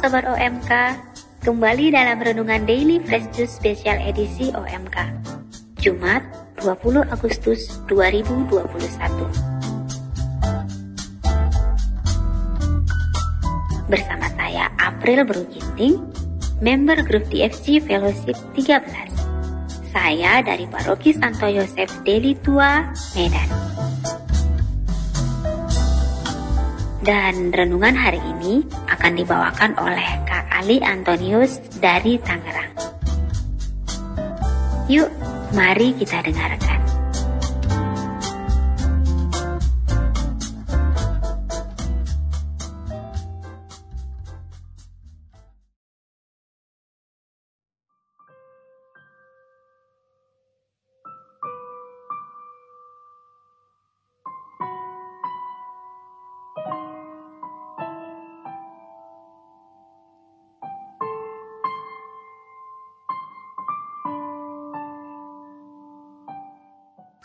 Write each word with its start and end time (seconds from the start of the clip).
Sobat 0.00 0.24
OMK, 0.24 0.96
kembali 1.44 1.92
dalam 1.92 2.24
Renungan 2.24 2.64
Daily 2.64 3.04
Fresh 3.04 3.36
Juice 3.36 3.52
Special 3.60 4.00
Edisi 4.00 4.48
OMK. 4.48 4.96
Jumat, 5.76 6.24
20 6.56 7.04
Agustus 7.12 7.68
2021. 7.84 8.64
Bersama 13.92 14.24
saya 14.40 14.72
April 14.80 15.28
Beruginting, 15.28 16.00
member 16.64 17.04
grup 17.04 17.28
DFC 17.28 17.84
Fellowship 17.84 18.40
13. 18.56 18.88
Saya 19.92 20.40
dari 20.40 20.64
Paroki 20.64 21.12
Santo 21.12 21.44
Yosef 21.44 21.92
Deli 22.08 22.32
Tua, 22.40 22.88
Medan. 23.12 23.79
Dan 27.00 27.48
renungan 27.48 27.96
hari 27.96 28.20
ini 28.20 28.60
akan 28.92 29.12
dibawakan 29.16 29.72
oleh 29.80 30.20
Kak 30.28 30.52
Ali 30.52 30.84
Antonius 30.84 31.56
dari 31.80 32.20
Tangerang. 32.20 32.76
Yuk, 34.84 35.08
mari 35.56 35.96
kita 35.96 36.20
dengarkan. 36.20 36.79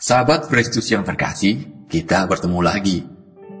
Sahabat 0.06 0.46
Kristus 0.46 0.86
yang 0.86 1.02
terkasih, 1.02 1.82
kita 1.90 2.30
bertemu 2.30 2.62
lagi. 2.62 3.02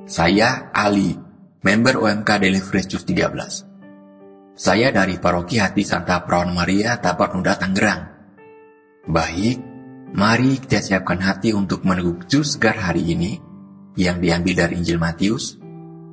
Saya 0.06 0.70
Ali, 0.70 1.18
member 1.66 1.98
OMK 1.98 2.38
Daily 2.38 2.62
Kristus 2.62 3.02
13. 3.02 4.54
Saya 4.54 4.94
dari 4.94 5.18
Paroki 5.18 5.58
Hati 5.58 5.82
Santa 5.82 6.22
Perawan 6.22 6.54
Maria, 6.54 7.02
Tapak 7.02 7.34
Nuda, 7.34 7.58
Tangerang. 7.58 8.02
Baik, 9.10 9.58
mari 10.14 10.62
kita 10.62 10.78
siapkan 10.78 11.18
hati 11.18 11.50
untuk 11.50 11.82
meneguk 11.82 12.30
jus 12.30 12.54
segar 12.54 12.78
hari 12.78 13.10
ini 13.10 13.42
yang 13.98 14.22
diambil 14.22 14.70
dari 14.70 14.78
Injil 14.78 15.02
Matius, 15.02 15.58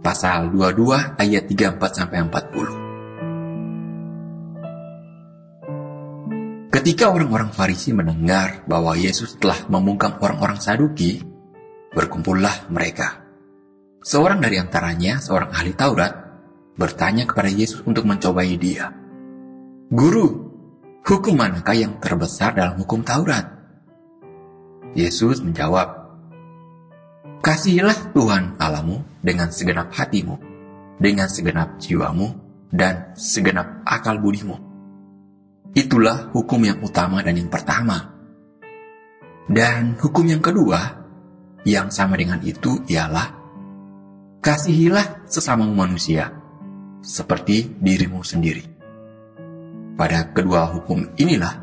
pasal 0.01 0.49
22 0.49 1.13
ayat 1.13 1.45
34 1.45 1.77
sampai 1.93 2.17
40. 2.25 2.82
Ketika 6.83 7.15
orang-orang 7.15 7.55
Farisi 7.55 7.95
mendengar 7.95 8.67
bahwa 8.67 8.91
Yesus 8.99 9.39
telah 9.39 9.55
membungkam 9.71 10.19
orang-orang 10.19 10.59
Saduki, 10.59 11.15
berkumpullah 11.95 12.67
mereka. 12.67 13.23
Seorang 14.03 14.43
dari 14.43 14.59
antaranya, 14.59 15.23
seorang 15.23 15.55
ahli 15.55 15.71
Taurat, 15.79 16.11
bertanya 16.75 17.23
kepada 17.23 17.47
Yesus 17.47 17.87
untuk 17.87 18.03
mencobai 18.03 18.59
dia. 18.59 18.91
Guru, 19.95 20.27
hukum 21.07 21.39
manakah 21.39 21.71
yang 21.71 22.03
terbesar 22.03 22.51
dalam 22.51 22.75
hukum 22.75 22.99
Taurat? 22.99 23.47
Yesus 24.91 25.39
menjawab, 25.39 25.87
Kasihilah 27.39 28.11
Tuhan 28.11 28.59
Alamu 28.59 29.07
dengan 29.23 29.55
segenap 29.55 29.87
hatimu, 29.87 30.35
dengan 30.99 31.31
segenap 31.31 31.79
jiwamu, 31.79 32.27
dan 32.75 33.15
segenap 33.15 33.87
akal 33.87 34.19
budimu 34.19 34.72
Itulah 35.73 36.29
hukum 36.29 36.61
yang 36.61 36.79
utama 36.85 37.25
dan 37.25 37.33
yang 37.33 37.49
pertama. 37.49 38.13
Dan 39.49 39.97
hukum 39.97 40.29
yang 40.29 40.39
kedua, 40.39 40.79
yang 41.65 41.89
sama 41.89 42.13
dengan 42.13 42.39
itu 42.45 42.85
ialah 42.85 43.33
kasihilah 44.37 45.25
sesama 45.25 45.65
manusia 45.65 46.29
seperti 47.01 47.73
dirimu 47.81 48.21
sendiri. 48.21 48.63
Pada 49.97 50.29
kedua 50.29 50.69
hukum 50.71 51.17
inilah 51.17 51.59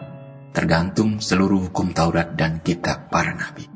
tergantung 0.50 1.22
seluruh 1.22 1.70
hukum 1.70 1.94
Taurat 1.94 2.34
dan 2.34 2.58
kitab 2.66 3.10
para 3.14 3.30
nabi. 3.30 3.66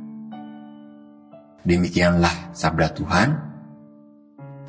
Demikianlah 1.65 2.53
sabda 2.53 2.93
Tuhan. 2.93 3.29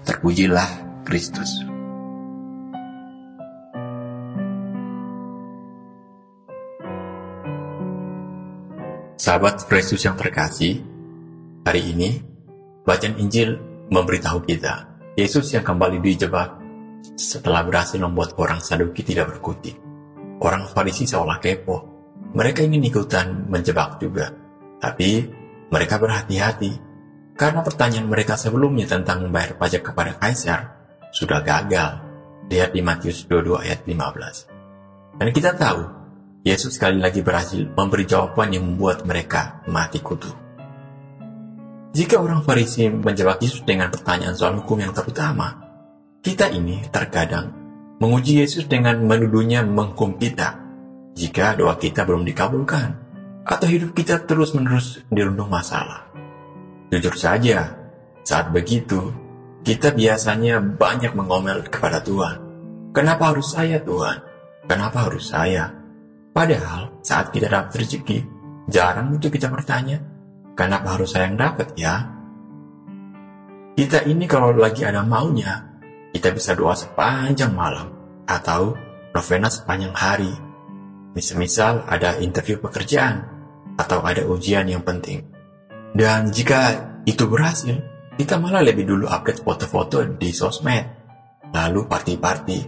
Terpujilah 0.05 1.01
Kristus. 1.03 1.75
Sahabat 9.15 9.63
Kristus 9.71 10.03
yang 10.03 10.19
terkasih, 10.19 10.83
hari 11.63 11.95
ini 11.95 12.19
bacaan 12.83 13.15
Injil 13.15 13.55
memberitahu 13.87 14.43
kita 14.43 14.91
Yesus 15.15 15.55
yang 15.55 15.63
kembali 15.63 16.03
dijebak 16.03 16.59
setelah 17.15 17.63
berhasil 17.63 17.95
membuat 17.95 18.35
orang 18.35 18.59
Saduki 18.59 19.07
tidak 19.07 19.31
berkutik. 19.31 19.79
Orang 20.43 20.67
Farisi 20.67 21.07
seolah 21.07 21.39
kepo. 21.39 21.95
Mereka 22.35 22.67
ingin 22.67 22.83
ikutan 22.91 23.47
menjebak 23.47 24.03
juga. 24.03 24.35
Tapi 24.83 25.23
mereka 25.71 25.95
berhati-hati 25.95 26.71
karena 27.39 27.63
pertanyaan 27.63 28.11
mereka 28.11 28.35
sebelumnya 28.35 28.83
tentang 28.83 29.23
membayar 29.23 29.55
pajak 29.55 29.95
kepada 29.95 30.19
Kaisar 30.19 30.75
sudah 31.15 31.39
gagal. 31.39 32.03
Lihat 32.51 32.75
di 32.75 32.83
Matius 32.83 33.23
22 33.31 33.63
ayat 33.63 33.79
15. 33.87 35.23
Dan 35.23 35.31
kita 35.31 35.55
tahu 35.55 36.04
Yesus 36.45 36.78
sekali 36.78 37.01
lagi 37.01 37.25
berhasil 37.25 37.73
memberi 37.73 38.06
jawaban 38.06 38.53
yang 38.53 38.69
membuat 38.69 39.01
mereka 39.01 39.66
mati 39.66 39.97
kutu. 39.97 40.29
Jika 41.89 42.22
orang 42.22 42.45
Farisi 42.45 42.85
menjawab 42.85 43.41
Yesus 43.41 43.66
dengan 43.66 43.89
pertanyaan 43.89 44.38
soal 44.38 44.61
hukum 44.61 44.78
yang 44.78 44.94
terutama, 44.94 45.57
kita 46.22 46.53
ini 46.53 46.85
terkadang 46.94 47.50
menguji 47.97 48.45
Yesus 48.45 48.69
dengan 48.69 49.01
menuduhnya 49.09 49.66
menghukum 49.66 50.22
kita 50.22 50.61
jika 51.17 51.57
doa 51.57 51.81
kita 51.81 52.06
belum 52.06 52.22
dikabulkan 52.29 52.94
atau 53.41 53.66
hidup 53.66 53.97
kita 53.97 54.22
terus-menerus 54.29 55.01
dirundung 55.09 55.50
masalah. 55.50 56.13
Jujur 56.94 57.17
saja, 57.17 57.73
saat 58.22 58.53
begitu, 58.53 59.09
kita 59.66 59.97
biasanya 59.97 60.62
banyak 60.62 61.17
mengomel 61.17 61.66
kepada 61.66 62.06
Tuhan. 62.06 62.38
Kenapa 62.94 63.33
harus 63.33 63.50
saya 63.50 63.81
Tuhan? 63.81 64.22
Kenapa 64.69 65.09
harus 65.09 65.33
saya? 65.33 65.84
Padahal 66.35 67.00
saat 67.00 67.31
kita 67.31 67.47
dapat 67.47 67.79
rezeki, 67.79 68.19
jarang 68.68 69.16
untuk 69.16 69.31
kita 69.31 69.47
bertanya, 69.47 70.03
kenapa 70.51 71.00
harus 71.00 71.16
saya 71.16 71.31
yang 71.31 71.40
dapat 71.40 71.72
ya? 71.79 72.12
Kita 73.72 74.03
ini 74.03 74.28
kalau 74.28 74.51
lagi 74.51 74.84
ada 74.84 75.00
maunya, 75.07 75.79
kita 76.12 76.35
bisa 76.35 76.51
doa 76.51 76.75
sepanjang 76.75 77.56
malam, 77.56 77.88
atau 78.28 78.75
novena 79.16 79.47
sepanjang 79.47 79.95
hari. 79.95 80.35
Misal-misal 81.16 81.88
ada 81.88 82.19
interview 82.19 82.59
pekerjaan, 82.59 83.31
atau 83.79 84.03
ada 84.03 84.28
ujian 84.28 84.68
yang 84.68 84.84
penting. 84.84 85.24
Dan 85.95 86.35
jika 86.35 87.00
itu 87.07 87.31
berhasil, 87.31 87.79
kita 88.19 88.44
malah 88.44 88.59
lebih 88.59 88.84
dulu 88.84 89.07
update 89.07 89.40
foto-foto 89.40 90.03
di 90.19 90.35
sosmed, 90.35 90.84
lalu 91.56 91.88
party-party. 91.88 92.59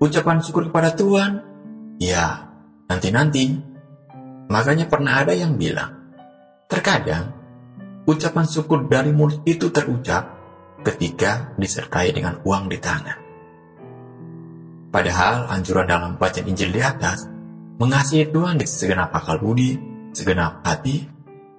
Ucapan 0.00 0.40
syukur 0.40 0.72
kepada 0.72 0.96
Tuhan, 0.96 1.44
ya 2.00 2.45
nanti-nanti. 2.90 3.74
Makanya 4.46 4.86
pernah 4.86 5.26
ada 5.26 5.34
yang 5.34 5.58
bilang, 5.58 6.14
terkadang 6.70 7.34
ucapan 8.06 8.46
syukur 8.46 8.86
dari 8.86 9.10
mulut 9.10 9.42
itu 9.42 9.74
terucap 9.74 10.38
ketika 10.86 11.50
disertai 11.58 12.14
dengan 12.14 12.38
uang 12.46 12.70
di 12.70 12.78
tangan. 12.78 13.18
Padahal 14.94 15.50
anjuran 15.50 15.90
dalam 15.90 16.14
bacaan 16.14 16.46
Injil 16.46 16.70
di 16.70 16.80
atas, 16.80 17.26
mengasihi 17.76 18.30
Tuhan 18.30 18.56
di 18.56 18.64
segenap 18.64 19.10
akal 19.12 19.42
budi, 19.42 19.74
segenap 20.14 20.62
hati, 20.62 21.04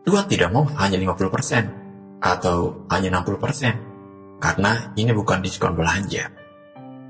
Tuhan 0.08 0.26
tidak 0.32 0.50
mau 0.56 0.64
hanya 0.80 0.96
50% 0.96 2.24
atau 2.24 2.88
hanya 2.88 3.20
60%, 3.20 4.40
karena 4.40 4.96
ini 4.96 5.12
bukan 5.12 5.44
diskon 5.44 5.76
belanja. 5.76 6.32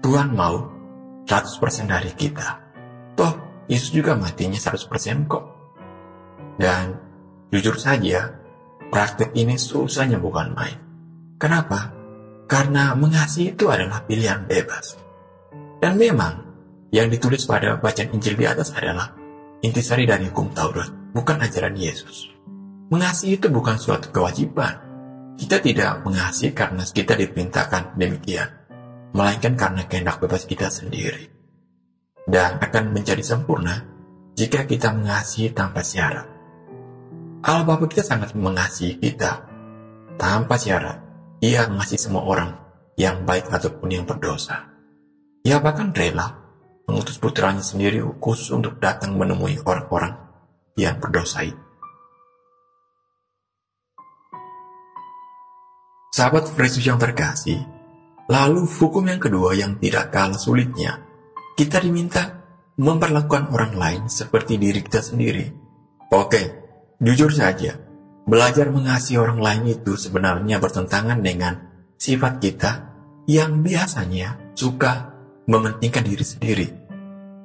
Tuhan 0.01 0.33
mau 0.33 0.73
100% 1.23 1.87
dari 1.87 2.11
kita. 2.17 2.49
Toh, 3.13 3.46
Yesus 3.67 3.91
juga 3.91 4.15
matinya 4.15 4.55
100% 4.55 5.27
kok. 5.27 5.43
Dan 6.55 6.95
jujur 7.51 7.75
saja, 7.75 8.33
praktek 8.89 9.35
ini 9.35 9.59
susahnya 9.59 10.17
bukan 10.17 10.55
main. 10.55 10.79
Kenapa? 11.37 11.93
Karena 12.47 12.95
mengasihi 12.95 13.53
itu 13.53 13.67
adalah 13.67 14.07
pilihan 14.07 14.47
bebas. 14.47 14.95
Dan 15.77 15.99
memang, 15.99 16.47
yang 16.89 17.11
ditulis 17.11 17.43
pada 17.43 17.77
bacaan 17.77 18.15
Injil 18.15 18.39
di 18.39 18.47
atas 18.47 18.71
adalah 18.73 19.13
intisari 19.59 20.07
dari 20.07 20.31
hukum 20.31 20.55
Taurat, 20.55 21.11
bukan 21.11 21.37
ajaran 21.43 21.75
Yesus. 21.75 22.31
Mengasihi 22.87 23.35
itu 23.35 23.51
bukan 23.51 23.75
suatu 23.75 24.09
kewajiban. 24.15 24.79
Kita 25.37 25.59
tidak 25.59 26.07
mengasihi 26.07 26.55
karena 26.55 26.81
kita 26.87 27.13
diperintahkan 27.13 27.99
demikian. 27.99 28.49
melainkan 29.17 29.57
karena 29.57 29.81
kehendak 29.89 30.21
bebas 30.21 30.45
kita 30.45 30.69
sendiri. 30.69 31.36
Dan 32.27 32.59
akan 32.59 32.91
menjadi 32.91 33.23
sempurna 33.23 33.87
jika 34.35 34.67
kita 34.67 34.91
mengasihi 34.91 35.55
tanpa 35.55 35.79
syarat. 35.79 36.27
Allah 37.39 37.63
Bapa 37.63 37.87
kita 37.87 38.03
sangat 38.03 38.35
mengasihi 38.35 38.99
kita 38.99 39.47
tanpa 40.19 40.59
syarat. 40.59 40.99
Ia 41.39 41.71
mengasihi 41.71 42.01
semua 42.01 42.27
orang 42.27 42.51
yang 42.99 43.23
baik 43.23 43.47
ataupun 43.47 43.87
yang 43.87 44.03
berdosa. 44.03 44.67
Ia 45.47 45.63
bahkan 45.63 45.95
rela 45.95 46.35
mengutus 46.83 47.15
putranya 47.15 47.63
sendiri 47.63 48.03
khusus 48.19 48.51
untuk 48.51 48.83
datang 48.83 49.15
menemui 49.15 49.63
orang-orang 49.63 50.19
yang 50.75 50.99
berdosa 50.99 51.47
itu. 51.47 51.63
Sahabat 56.11 56.49
Yesus 56.51 56.81
yang 56.81 56.97
terkasih, 56.97 57.61
lalu 58.27 58.65
hukum 58.65 59.05
yang 59.05 59.21
kedua 59.21 59.53
yang 59.53 59.77
tidak 59.77 60.09
kalah 60.09 60.35
sulitnya, 60.35 61.06
kita 61.57 61.81
diminta 61.81 62.45
memperlakukan 62.77 63.49
orang 63.49 63.73
lain 63.73 64.01
seperti 64.05 64.61
diri 64.61 64.85
kita 64.85 65.01
sendiri. 65.01 65.49
Oke, 66.13 66.53
jujur 67.01 67.33
saja, 67.33 67.81
belajar 68.29 68.69
mengasihi 68.69 69.17
orang 69.17 69.41
lain 69.41 69.63
itu 69.73 69.97
sebenarnya 69.97 70.61
bertentangan 70.61 71.17
dengan 71.25 71.57
sifat 71.97 72.37
kita 72.37 72.71
yang 73.25 73.65
biasanya 73.65 74.53
suka 74.53 75.17
mementingkan 75.49 76.05
diri 76.05 76.21
sendiri. 76.21 76.67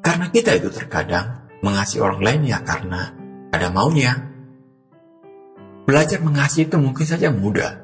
Karena 0.05 0.29
kita 0.29 0.61
itu 0.61 0.69
terkadang 0.69 1.49
mengasihi 1.65 2.05
orang 2.05 2.21
lain 2.21 2.41
ya 2.53 2.61
karena 2.61 3.17
ada 3.49 3.73
maunya. 3.73 4.29
Belajar 5.89 6.21
mengasihi 6.21 6.69
itu 6.69 6.77
mungkin 6.77 7.07
saja 7.09 7.33
mudah, 7.33 7.81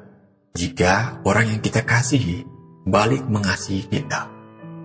jika 0.53 1.25
orang 1.25 1.57
yang 1.57 1.59
kita 1.65 1.81
kasihi 1.81 2.45
balik 2.85 3.25
mengasihi 3.25 3.89
kita. 3.89 4.38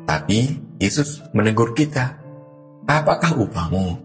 Tapi 0.05 0.61
Yesus 0.77 1.25
menegur 1.33 1.73
kita, 1.73 2.21
apakah 2.85 3.41
upahmu 3.41 4.01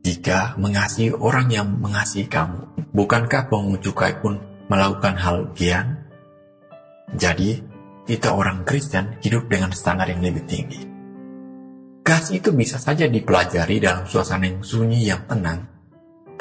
jika 0.00 0.56
mengasihi 0.56 1.12
orang 1.12 1.52
yang 1.52 1.68
mengasihi 1.68 2.26
kamu? 2.26 2.90
Bukankah 2.92 3.48
pengunjung 3.48 3.92
cukai 3.92 4.16
pun 4.20 4.40
melakukan 4.68 5.16
hal 5.16 5.52
gian? 5.52 6.08
Jadi, 7.12 7.60
kita 8.08 8.32
orang 8.32 8.64
Kristen 8.64 9.20
hidup 9.20 9.48
dengan 9.52 9.70
standar 9.76 10.08
yang 10.08 10.24
lebih 10.24 10.44
tinggi. 10.48 10.80
Kasih 12.02 12.42
itu 12.42 12.50
bisa 12.50 12.80
saja 12.80 13.06
dipelajari 13.06 13.78
dalam 13.78 14.08
suasana 14.08 14.48
yang 14.48 14.64
sunyi 14.64 15.06
yang 15.06 15.22
tenang, 15.28 15.72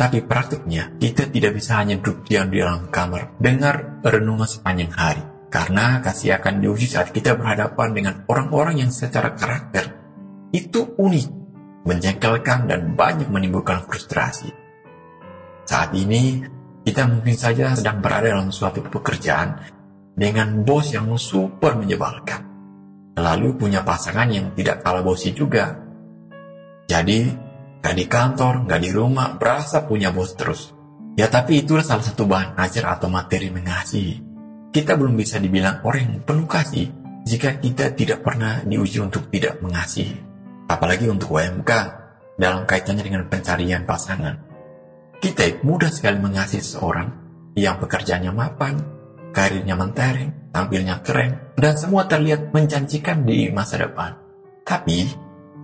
tapi 0.02 0.26
praktiknya, 0.26 0.90
kita 0.98 1.30
tidak 1.30 1.62
bisa 1.62 1.78
hanya 1.78 2.02
duduk 2.02 2.26
diam 2.26 2.50
di 2.50 2.58
dalam 2.58 2.90
kamar, 2.90 3.38
dengar 3.38 4.02
renungan 4.02 4.50
sepanjang 4.50 4.90
hari. 4.98 5.22
Karena 5.52 6.00
kasih 6.00 6.40
akan 6.40 6.64
diuji 6.64 6.88
saat 6.88 7.12
kita 7.12 7.36
berhadapan 7.36 7.92
dengan 7.92 8.16
orang-orang 8.32 8.88
yang 8.88 8.92
secara 8.92 9.36
karakter 9.36 10.00
itu 10.56 10.96
unik, 10.96 11.28
menjengkelkan, 11.84 12.72
dan 12.72 12.96
banyak 12.96 13.28
menimbulkan 13.28 13.84
frustrasi. 13.84 14.48
Saat 15.68 15.92
ini, 15.92 16.40
kita 16.88 17.04
mungkin 17.12 17.36
saja 17.36 17.76
sedang 17.76 18.00
berada 18.00 18.32
dalam 18.32 18.50
suatu 18.50 18.80
pekerjaan 18.80 19.60
dengan 20.16 20.64
bos 20.64 20.96
yang 20.96 21.12
super 21.20 21.76
menyebalkan. 21.76 22.48
Lalu 23.20 23.60
punya 23.60 23.84
pasangan 23.84 24.32
yang 24.32 24.56
tidak 24.56 24.80
kalah 24.80 25.04
bosi 25.04 25.36
juga. 25.36 25.76
Jadi, 26.88 27.52
Gak 27.82 27.98
di 27.98 28.06
kantor, 28.06 28.70
gak 28.70 28.82
di 28.86 28.94
rumah, 28.94 29.42
berasa 29.42 29.90
punya 29.90 30.14
bos 30.14 30.38
terus. 30.38 30.70
Ya 31.18 31.28
tapi 31.28 31.66
itulah 31.66 31.82
salah 31.82 32.06
satu 32.06 32.30
bahan 32.30 32.54
ajar 32.62 32.94
atau 32.94 33.10
materi 33.10 33.50
mengasihi. 33.50 34.31
Kita 34.72 34.96
belum 34.96 35.20
bisa 35.20 35.36
dibilang 35.36 35.84
orang 35.84 36.04
yang 36.08 36.24
penuh 36.24 36.48
kasih 36.48 36.88
jika 37.28 37.60
kita 37.60 37.92
tidak 37.92 38.24
pernah 38.24 38.64
diuji 38.64 39.04
untuk 39.04 39.28
tidak 39.28 39.60
mengasihi. 39.60 40.16
Apalagi 40.72 41.12
untuk 41.12 41.36
UMK 41.36 41.72
dalam 42.40 42.64
kaitannya 42.64 43.04
dengan 43.04 43.28
pencarian 43.28 43.84
pasangan. 43.84 44.40
Kita 45.20 45.44
mudah 45.68 45.92
sekali 45.92 46.24
mengasihi 46.24 46.64
seseorang 46.64 47.10
yang 47.60 47.84
pekerjaannya 47.84 48.32
mapan, 48.32 48.80
karirnya 49.36 49.76
mentereng, 49.76 50.50
tampilnya 50.56 51.04
keren, 51.04 51.52
dan 51.60 51.76
semua 51.76 52.08
terlihat 52.08 52.56
menjanjikan 52.56 53.28
di 53.28 53.52
masa 53.52 53.76
depan. 53.76 54.16
Tapi, 54.64 55.04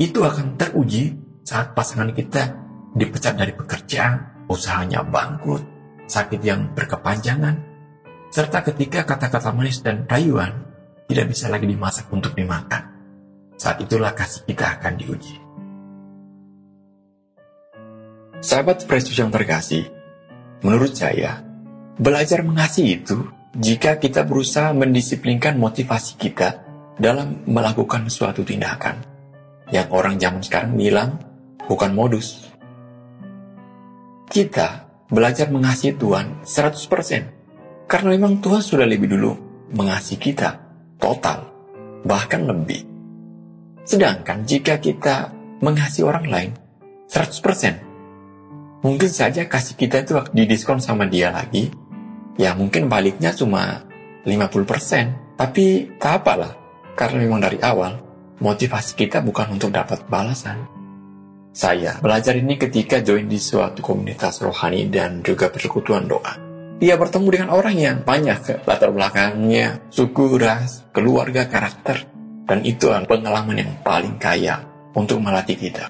itu 0.03 0.19
akan 0.19 0.59
teruji 0.59 1.15
saat 1.47 1.71
pasangan 1.71 2.11
kita 2.11 2.43
dipecat 2.91 3.39
dari 3.39 3.55
pekerjaan, 3.55 4.45
usahanya 4.51 4.99
bangkrut, 5.07 5.63
sakit 6.11 6.43
yang 6.43 6.75
berkepanjangan, 6.75 7.76
serta 8.27 8.63
ketika 8.63 9.07
kata-kata 9.07 9.55
manis 9.55 9.79
dan 9.79 10.03
rayuan 10.07 10.67
tidak 11.07 11.31
bisa 11.31 11.47
lagi 11.47 11.65
dimasak 11.67 12.11
untuk 12.11 12.35
dimakan. 12.35 12.83
Saat 13.57 13.81
itulah 13.81 14.13
kasih 14.13 14.45
kita 14.45 14.77
akan 14.77 14.93
diuji. 14.99 15.35
Sahabat 18.37 18.85
Yesus 18.85 19.17
yang 19.17 19.33
terkasih, 19.33 19.89
menurut 20.61 20.93
saya, 20.93 21.41
belajar 21.97 22.45
mengasihi 22.45 23.01
itu 23.01 23.25
jika 23.57 23.97
kita 23.97 24.21
berusaha 24.21 24.69
mendisiplinkan 24.77 25.57
motivasi 25.57 26.21
kita 26.21 26.61
dalam 27.01 27.41
melakukan 27.49 28.05
suatu 28.13 28.45
tindakan. 28.45 29.01
Yang 29.73 29.87
orang 29.89 30.15
zaman 30.21 30.41
sekarang 30.45 30.77
bilang, 30.77 31.17
bukan 31.65 31.97
modus. 31.97 32.45
Kita 34.29 34.85
belajar 35.09 35.49
mengasihi 35.49 35.97
Tuhan 35.97 36.45
100%. 36.45 37.36
Karena 37.87 38.19
memang 38.19 38.43
Tuhan 38.43 38.59
sudah 38.59 38.83
lebih 38.83 39.07
dulu 39.15 39.31
mengasihi 39.71 40.19
kita 40.19 40.59
total, 40.99 41.47
bahkan 42.03 42.43
lebih. 42.43 42.83
Sedangkan 43.87 44.43
jika 44.43 44.75
kita 44.83 45.31
mengasihi 45.63 46.03
orang 46.03 46.27
lain 46.27 46.51
100%, 47.07 48.83
mungkin 48.83 49.07
saja 49.07 49.47
kasih 49.47 49.79
kita 49.79 50.03
itu 50.03 50.19
didiskon 50.35 50.83
sama 50.83 51.07
dia 51.07 51.31
lagi, 51.31 51.71
ya 52.35 52.51
mungkin 52.59 52.91
baliknya 52.91 53.31
cuma 53.31 53.87
50%, 54.27 55.39
tapi 55.39 55.95
tak 55.95 56.27
apalah, 56.27 56.59
karena 56.99 57.23
memang 57.23 57.39
dari 57.39 57.63
awal 57.63 58.03
motivasi 58.43 58.99
kita 58.99 59.23
bukan 59.23 59.55
untuk 59.55 59.71
dapat 59.71 60.03
balasan, 60.11 60.67
saya 61.55 61.97
belajar 62.03 62.35
ini 62.35 62.59
ketika 62.59 62.99
join 62.99 63.31
di 63.31 63.39
suatu 63.39 63.79
komunitas 63.79 64.43
rohani 64.43 64.91
dan 64.91 65.23
juga 65.23 65.47
persekutuan 65.47 66.05
doa. 66.05 66.46
Ia 66.77 66.93
bertemu 66.93 67.27
dengan 67.33 67.49
orang 67.57 67.73
yang 67.73 67.97
banyak 68.05 68.61
latar 68.69 68.93
belakangnya, 68.93 69.81
suku, 69.89 70.37
ras, 70.37 70.85
keluarga, 70.93 71.49
karakter, 71.49 72.05
dan 72.45 72.61
itu 72.61 72.93
adalah 72.93 73.09
pengalaman 73.09 73.57
yang 73.65 73.71
paling 73.81 74.21
kaya 74.21 74.61
untuk 74.93 75.17
melatih 75.17 75.57
kita. 75.57 75.89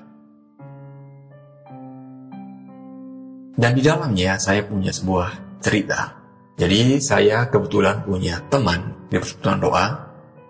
Dan 3.58 3.76
di 3.76 3.84
dalamnya 3.84 4.40
saya 4.40 4.64
punya 4.64 4.96
sebuah 4.96 5.60
cerita. 5.60 6.16
Jadi 6.56 7.04
saya 7.04 7.52
kebetulan 7.52 8.08
punya 8.08 8.40
teman 8.48 9.10
di 9.12 9.20
persekutuan 9.20 9.60
doa, 9.60 9.86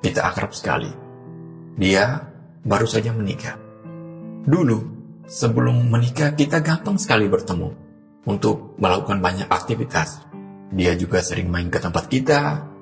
kita 0.06 0.22
akrab 0.22 0.54
sekali. 0.54 0.92
Dia 1.82 2.20
baru 2.62 2.86
saja 2.86 3.10
menikah. 3.10 3.58
Dulu 4.46 4.78
sebelum 5.26 5.90
menikah 5.90 6.36
kita 6.38 6.62
gampang 6.62 7.02
sekali 7.02 7.26
bertemu 7.26 7.88
untuk 8.28 8.76
melakukan 8.76 9.24
banyak 9.24 9.48
aktivitas. 9.48 10.27
Dia 10.72 10.94
juga 11.00 11.24
sering 11.24 11.48
main 11.48 11.72
ke 11.72 11.80
tempat 11.80 12.12
kita, 12.12 12.40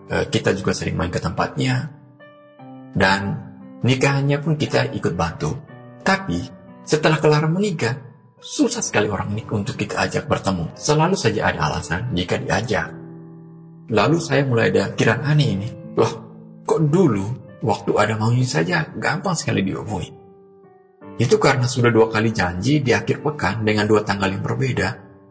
eh, 0.09 0.25
kita 0.29 0.57
juga 0.57 0.73
sering 0.73 0.97
main 0.97 1.13
ke 1.13 1.21
tempatnya. 1.21 1.93
Dan 2.95 3.21
nikahannya 3.85 4.37
pun 4.41 4.57
kita 4.57 4.89
ikut 4.95 5.13
bantu. 5.13 5.53
Tapi 6.01 6.39
setelah 6.85 7.17
kelar 7.17 7.45
menikah, 7.49 7.97
susah 8.41 8.81
sekali 8.81 9.09
orang 9.09 9.33
ini 9.33 9.43
untuk 9.49 9.77
kita 9.77 10.01
ajak 10.05 10.29
bertemu. 10.29 10.73
Selalu 10.77 11.17
saja 11.17 11.49
ada 11.49 11.69
alasan 11.69 12.13
jika 12.13 12.37
diajak. 12.37 12.93
Lalu 13.89 14.17
saya 14.17 14.45
mulai 14.45 14.73
ada 14.73 14.93
kiraan 14.97 15.25
aneh 15.25 15.49
ini. 15.53 15.69
Loh, 15.97 16.13
kok 16.65 16.81
dulu 16.89 17.25
waktu 17.61 17.91
ada 17.97 18.17
maunya 18.17 18.45
saja 18.45 18.85
gampang 18.97 19.37
sekali 19.37 19.61
dihubungi. 19.65 20.09
Itu 21.15 21.39
karena 21.39 21.65
sudah 21.65 21.89
dua 21.89 22.11
kali 22.11 22.29
janji 22.35 22.83
di 22.83 22.91
akhir 22.91 23.23
pekan 23.23 23.63
dengan 23.63 23.87
dua 23.87 24.03
tanggal 24.03 24.27
yang 24.29 24.43
berbeda, 24.43 24.87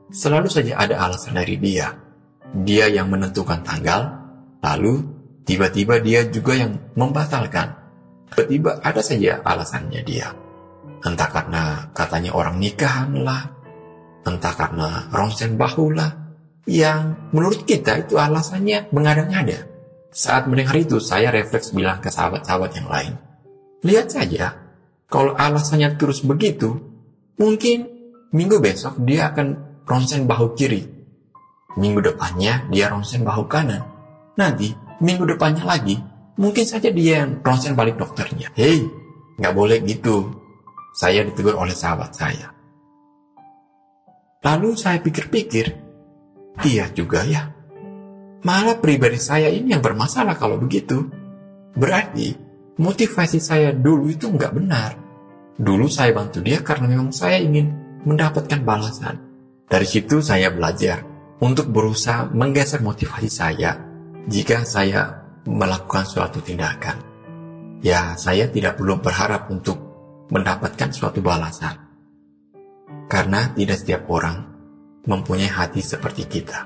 selalu 0.08 0.48
saja 0.48 0.80
ada 0.80 0.96
alasan 1.02 1.36
dari 1.36 1.60
dia. 1.60 2.03
Dia 2.54 2.86
yang 2.86 3.10
menentukan 3.10 3.66
tanggal, 3.66 4.14
lalu 4.62 5.02
tiba-tiba 5.42 5.98
dia 5.98 6.22
juga 6.30 6.54
yang 6.54 6.78
membatalkan. 6.94 7.74
Tiba-tiba 8.30 8.78
ada 8.78 9.02
saja 9.02 9.42
alasannya 9.42 10.00
dia. 10.06 10.30
Entah 11.02 11.28
karena 11.28 11.90
katanya 11.90 12.32
orang 12.38 12.62
nikahan 12.62 13.10
lah, 13.26 13.50
entah 14.22 14.54
karena 14.54 15.10
ronsen 15.10 15.58
bahu 15.58 15.92
lah, 15.92 16.14
yang 16.64 17.28
menurut 17.34 17.66
kita 17.66 18.06
itu 18.06 18.16
alasannya 18.16 18.88
mengada-ngada. 18.94 19.68
Saat 20.14 20.46
mendengar 20.46 20.78
itu, 20.78 21.02
saya 21.02 21.34
refleks 21.34 21.74
bilang 21.74 21.98
ke 21.98 22.08
sahabat-sahabat 22.08 22.70
yang 22.78 22.86
lain. 22.86 23.14
Lihat 23.82 24.14
saja, 24.14 24.54
kalau 25.10 25.34
alasannya 25.34 25.98
terus 25.98 26.22
begitu, 26.22 26.78
mungkin 27.36 27.90
minggu 28.30 28.62
besok 28.62 29.02
dia 29.02 29.34
akan 29.34 29.78
ronsen 29.84 30.24
bahu 30.24 30.54
kiri. 30.54 30.93
Minggu 31.74 32.00
depannya 32.02 32.66
dia 32.70 32.90
ronsen 32.90 33.26
bahu 33.26 33.46
kanan. 33.50 33.82
Nanti 34.38 34.74
minggu 35.02 35.26
depannya 35.26 35.66
lagi 35.66 35.98
Mungkin 36.34 36.66
saja 36.66 36.90
dia 36.90 37.22
yang 37.22 37.38
ronsen 37.46 37.78
balik 37.78 37.94
dokternya. 37.94 38.50
Hei, 38.58 38.82
nggak 39.38 39.54
boleh 39.54 39.78
gitu. 39.86 40.34
Saya 40.90 41.22
ditegur 41.22 41.54
oleh 41.54 41.74
sahabat 41.74 42.10
saya. 42.10 42.50
Lalu 44.42 44.74
saya 44.74 44.98
pikir-pikir, 44.98 45.66
iya 46.66 46.90
juga 46.90 47.22
ya. 47.22 47.54
Malah 48.44 48.82
pribadi 48.82 49.16
saya 49.16 49.48
ini 49.48 49.72
yang 49.72 49.82
bermasalah 49.82 50.34
kalau 50.34 50.58
begitu. 50.58 51.06
Berarti 51.74 52.34
motivasi 52.82 53.38
saya 53.38 53.70
dulu 53.70 54.10
itu 54.10 54.26
nggak 54.26 54.52
benar. 54.52 54.90
Dulu 55.54 55.86
saya 55.86 56.10
bantu 56.10 56.42
dia 56.42 56.66
karena 56.66 56.90
memang 56.90 57.14
saya 57.14 57.38
ingin 57.38 57.70
mendapatkan 58.02 58.58
balasan. 58.66 59.22
Dari 59.70 59.86
situ 59.86 60.18
saya 60.18 60.50
belajar 60.50 61.13
untuk 61.42 61.70
berusaha 61.70 62.30
menggeser 62.30 62.84
motivasi 62.84 63.30
saya 63.30 63.80
jika 64.28 64.62
saya 64.62 65.24
melakukan 65.44 66.04
suatu 66.06 66.40
tindakan. 66.40 67.00
Ya, 67.84 68.16
saya 68.16 68.48
tidak 68.48 68.80
perlu 68.80 68.96
berharap 68.96 69.52
untuk 69.52 69.76
mendapatkan 70.32 70.88
suatu 70.88 71.20
balasan. 71.20 71.76
Karena 73.04 73.52
tidak 73.52 73.84
setiap 73.84 74.08
orang 74.08 74.40
mempunyai 75.04 75.52
hati 75.52 75.84
seperti 75.84 76.24
kita. 76.24 76.64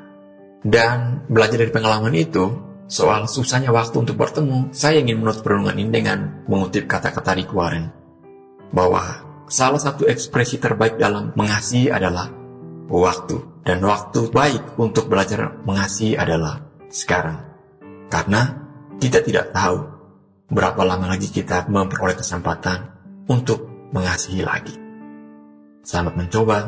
Dan 0.62 1.26
belajar 1.26 1.58
dari 1.58 1.74
pengalaman 1.74 2.14
itu, 2.14 2.54
soal 2.86 3.26
susahnya 3.26 3.74
waktu 3.74 3.98
untuk 3.98 4.14
bertemu, 4.14 4.70
saya 4.70 5.02
ingin 5.02 5.18
menutup 5.18 5.42
perundungan 5.42 5.78
ini 5.78 5.90
dengan 5.90 6.18
mengutip 6.46 6.86
kata-kata 6.86 7.34
Rick 7.34 7.50
Warren. 7.50 7.90
Bahwa 8.70 9.02
salah 9.50 9.82
satu 9.82 10.06
ekspresi 10.06 10.62
terbaik 10.62 11.02
dalam 11.02 11.34
mengasihi 11.34 11.90
adalah 11.90 12.30
waktu. 12.86 13.57
Dan 13.68 13.84
waktu 13.84 14.32
baik 14.32 14.80
untuk 14.80 15.12
belajar 15.12 15.60
mengasihi 15.68 16.16
adalah 16.16 16.56
sekarang. 16.88 17.36
Karena 18.08 18.56
kita 18.96 19.20
tidak 19.20 19.52
tahu 19.52 19.84
berapa 20.48 20.88
lama 20.88 21.12
lagi 21.12 21.28
kita 21.28 21.68
memperoleh 21.68 22.16
kesempatan 22.16 22.88
untuk 23.28 23.68
mengasihi 23.92 24.40
lagi. 24.40 24.72
Selamat 25.84 26.16
mencoba. 26.16 26.58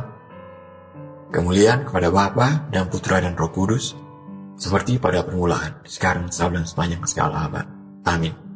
Kemuliaan 1.33 1.88
kepada 1.88 2.12
Bapa 2.12 2.69
dan 2.69 2.92
Putra 2.92 3.25
dan 3.25 3.33
Roh 3.33 3.49
Kudus, 3.49 3.97
seperti 4.61 5.00
pada 5.00 5.25
permulaan, 5.25 5.80
sekarang, 5.88 6.28
dan 6.28 6.66
sepanjang 6.69 7.00
segala 7.09 7.49
abad. 7.49 7.64
Amin. 8.04 8.50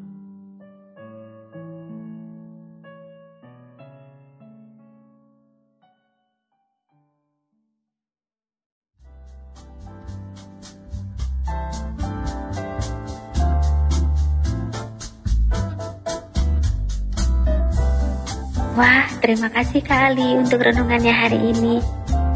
Wah, 18.74 19.06
terima 19.22 19.46
kasih 19.54 19.86
kali 19.86 20.34
untuk 20.34 20.58
renungannya 20.58 21.14
hari 21.14 21.38
ini. 21.54 21.78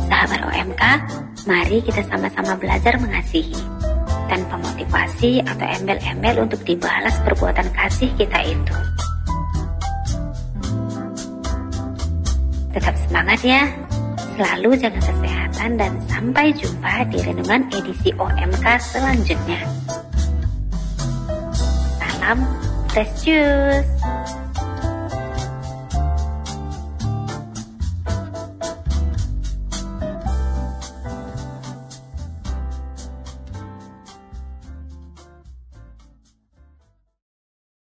Sahabat 0.07 0.47
OMK, 0.47 0.83
mari 1.50 1.83
kita 1.83 2.07
sama-sama 2.07 2.54
belajar 2.54 2.95
mengasihi. 2.95 3.59
Tanpa 4.30 4.54
motivasi 4.62 5.42
atau 5.42 5.66
embel-embel 5.66 6.47
untuk 6.47 6.62
dibalas 6.62 7.18
perbuatan 7.26 7.66
kasih 7.75 8.14
kita 8.14 8.38
itu. 8.47 8.76
Tetap 12.71 12.95
semangat 13.02 13.42
ya. 13.42 13.66
Selalu 14.38 14.78
jaga 14.78 15.02
kesehatan 15.02 15.75
dan 15.75 15.99
sampai 16.07 16.54
jumpa 16.54 17.02
di 17.11 17.18
renungan 17.18 17.66
edisi 17.75 18.14
OMK 18.14 18.66
selanjutnya. 18.78 19.66
Salam 21.99 22.47
Fresh 22.95 23.26
Juice. 23.26 24.38